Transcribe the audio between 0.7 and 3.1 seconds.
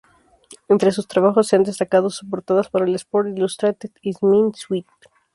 sus trabajos se han destacado sus portadas para el